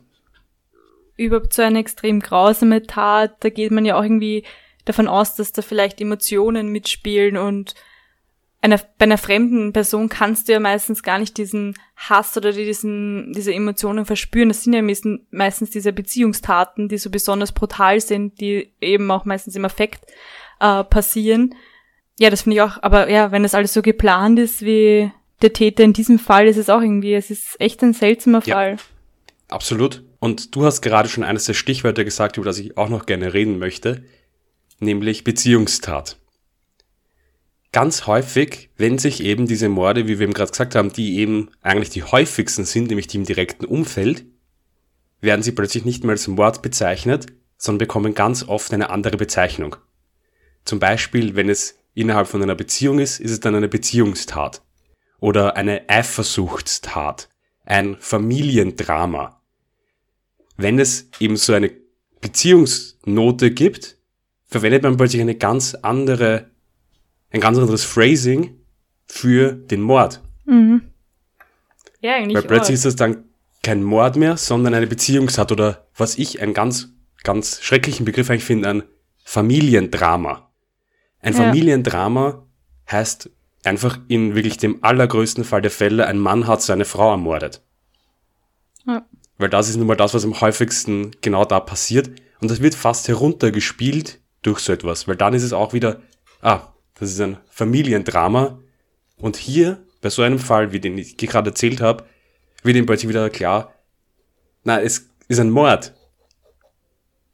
[1.15, 4.43] Überhaupt so eine extrem grausame Tat, da geht man ja auch irgendwie
[4.85, 7.75] davon aus, dass da vielleicht Emotionen mitspielen und
[8.61, 13.31] einer, bei einer fremden Person kannst du ja meistens gar nicht diesen Hass oder diesen,
[13.31, 14.49] diese Emotionen verspüren.
[14.49, 19.23] Das sind ja meistens, meistens diese Beziehungstaten, die so besonders brutal sind, die eben auch
[19.23, 20.05] meistens im Affekt
[20.59, 21.55] äh, passieren.
[22.17, 25.09] Ja, das finde ich auch, aber ja, wenn das alles so geplant ist wie
[25.41, 28.71] der Täter in diesem Fall, ist es auch irgendwie, es ist echt ein seltsamer Fall.
[28.71, 28.77] Ja,
[29.47, 30.03] absolut.
[30.19, 33.33] Und du hast gerade schon eines der Stichwörter gesagt, über das ich auch noch gerne
[33.33, 34.03] reden möchte,
[34.79, 36.19] nämlich Beziehungstat
[37.71, 41.49] ganz häufig, wenn sich eben diese Morde, wie wir eben gerade gesagt haben, die eben
[41.61, 44.25] eigentlich die häufigsten sind, nämlich die im direkten Umfeld,
[45.21, 49.75] werden sie plötzlich nicht mehr als Mord bezeichnet, sondern bekommen ganz oft eine andere Bezeichnung.
[50.65, 54.61] Zum Beispiel, wenn es innerhalb von einer Beziehung ist, ist es dann eine Beziehungstat
[55.19, 57.29] oder eine Eifersuchtstat,
[57.65, 59.41] ein Familiendrama.
[60.57, 61.71] Wenn es eben so eine
[62.21, 63.97] Beziehungsnote gibt,
[64.45, 66.49] verwendet man plötzlich eine ganz andere
[67.31, 68.57] ein ganz anderes Phrasing
[69.05, 70.21] für den Mord.
[70.45, 70.81] Mhm.
[72.01, 72.35] Ja, eigentlich.
[72.35, 72.79] Weil plötzlich auch.
[72.79, 73.25] ist das dann
[73.61, 78.45] kein Mord mehr, sondern eine Beziehungstat oder was ich einen ganz, ganz schrecklichen Begriff eigentlich
[78.45, 78.83] finde, ein
[79.23, 80.49] Familiendrama.
[81.21, 81.39] Ein ja.
[81.39, 82.47] Familiendrama
[82.89, 83.29] heißt
[83.63, 87.61] einfach in wirklich dem allergrößten Fall der Fälle, ein Mann hat seine Frau ermordet.
[88.85, 89.05] Ja.
[89.37, 92.09] Weil das ist nun mal das, was am häufigsten genau da passiert.
[92.41, 96.01] Und das wird fast heruntergespielt durch so etwas, weil dann ist es auch wieder,
[96.41, 98.59] ah, das ist ein Familiendrama.
[99.17, 102.05] Und hier, bei so einem Fall, wie den ich gerade erzählt habe,
[102.63, 103.73] wird ihm plötzlich wieder klar,
[104.63, 105.93] na, es ist ein Mord.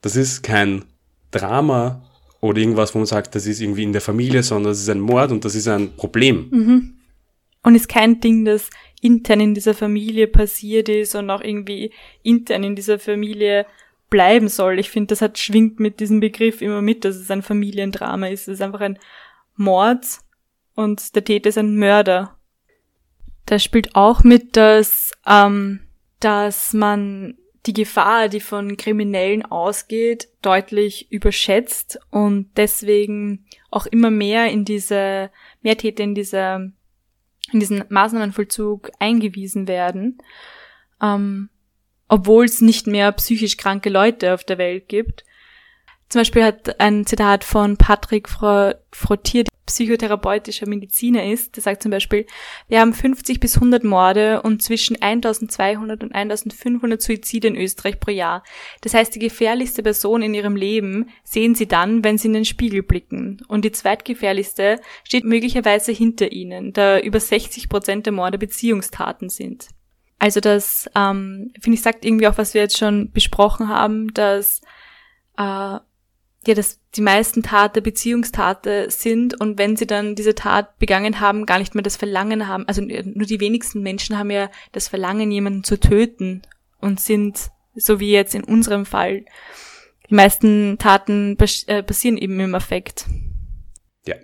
[0.01, 0.85] Das ist kein
[1.31, 2.03] Drama
[2.41, 4.99] oder irgendwas, wo man sagt, das ist irgendwie in der Familie, sondern es ist ein
[4.99, 6.47] Mord und das ist ein Problem.
[6.51, 6.93] Mhm.
[7.63, 8.69] Und ist kein Ding, das
[9.01, 11.91] intern in dieser Familie passiert ist und auch irgendwie
[12.23, 13.65] intern in dieser Familie
[14.09, 14.79] bleiben soll.
[14.79, 18.47] Ich finde, das hat schwingt mit diesem Begriff immer mit, dass es ein Familiendrama ist.
[18.47, 18.99] Es ist einfach ein
[19.55, 20.05] Mord
[20.75, 22.37] und der Täter ist ein Mörder.
[23.45, 25.81] Da spielt auch mit, dass, ähm,
[26.19, 34.51] dass man die Gefahr, die von Kriminellen ausgeht, deutlich überschätzt und deswegen auch immer mehr
[34.51, 36.71] in diese, mehr Täter in diese,
[37.51, 40.19] in diesen Maßnahmenvollzug eingewiesen werden,
[41.01, 41.49] ähm,
[42.07, 45.25] obwohl es nicht mehr psychisch kranke Leute auf der Welt gibt.
[46.09, 52.25] Zum Beispiel hat ein Zitat von Patrick Frottier, psychotherapeutischer Mediziner ist, der sagt zum Beispiel,
[52.67, 58.11] wir haben 50 bis 100 Morde und zwischen 1200 und 1500 Suizide in Österreich pro
[58.11, 58.43] Jahr.
[58.81, 62.45] Das heißt, die gefährlichste Person in ihrem Leben sehen sie dann, wenn sie in den
[62.45, 63.41] Spiegel blicken.
[63.47, 69.67] Und die zweitgefährlichste steht möglicherweise hinter ihnen, da über 60 Prozent der Morde Beziehungstaten sind.
[70.19, 74.61] Also das, ähm, finde ich, sagt irgendwie auch, was wir jetzt schon besprochen haben, dass
[75.37, 75.79] äh,
[76.47, 81.45] ja, dass die meisten Taten Beziehungstate sind und wenn sie dann diese Tat begangen haben,
[81.45, 82.67] gar nicht mehr das Verlangen haben.
[82.67, 86.41] Also nur die wenigsten Menschen haben ja das Verlangen, jemanden zu töten
[86.79, 89.25] und sind, so wie jetzt in unserem Fall,
[90.09, 91.37] die meisten Taten
[91.67, 93.05] äh, passieren eben im Affekt.
[94.05, 94.15] Ja.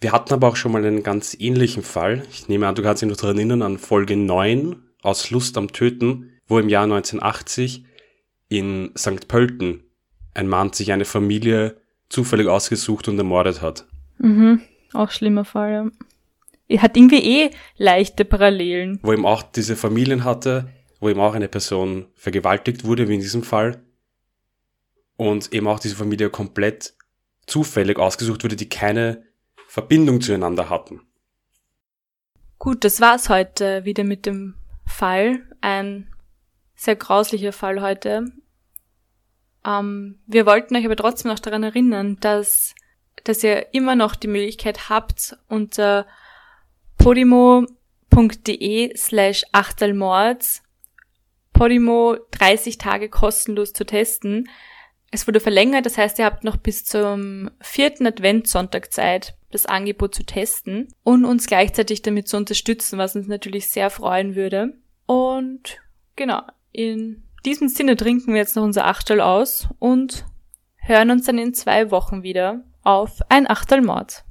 [0.00, 2.22] Wir hatten aber auch schon mal einen ganz ähnlichen Fall.
[2.30, 5.72] Ich nehme an, du kannst dich noch daran erinnern, an Folge 9 aus Lust am
[5.72, 7.84] Töten, wo im Jahr 1980
[8.48, 9.28] in St.
[9.28, 9.82] Pölten
[10.38, 11.76] ein Mann sich eine Familie
[12.08, 13.86] zufällig ausgesucht und ermordet hat.
[14.18, 14.62] Mhm,
[14.92, 15.90] auch schlimmer Fall, ja.
[16.68, 19.00] Er hat irgendwie eh leichte Parallelen.
[19.02, 20.68] Wo eben auch diese Familien hatte,
[21.00, 23.82] wo eben auch eine Person vergewaltigt wurde, wie in diesem Fall.
[25.16, 26.94] Und eben auch diese Familie komplett
[27.46, 29.24] zufällig ausgesucht wurde, die keine
[29.66, 31.00] Verbindung zueinander hatten.
[32.58, 34.54] Gut, das war's heute wieder mit dem
[34.86, 35.40] Fall.
[35.60, 36.06] Ein
[36.76, 38.26] sehr grauslicher Fall heute.
[39.64, 42.74] Ähm, wir wollten euch aber trotzdem noch daran erinnern, dass,
[43.24, 46.06] dass ihr immer noch die Möglichkeit habt, unter
[46.98, 50.62] podimo.de slash achtelmords
[51.58, 54.48] Podimo 30 Tage kostenlos zu testen.
[55.10, 60.14] Es wurde verlängert, das heißt, ihr habt noch bis zum vierten Adventssonntag Zeit, das Angebot
[60.14, 64.74] zu testen und uns gleichzeitig damit zu unterstützen, was uns natürlich sehr freuen würde.
[65.06, 65.78] Und
[66.14, 70.24] genau, in diesem Sinne trinken wir jetzt noch unser Achtel aus und
[70.76, 74.24] hören uns dann in zwei Wochen wieder auf ein Achtel Mord.